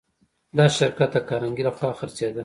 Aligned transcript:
دا 0.57 0.65
شرکت 0.77 1.09
د 1.13 1.17
کارنګي 1.29 1.63
لهخوا 1.67 1.89
خرڅېده 1.99 2.39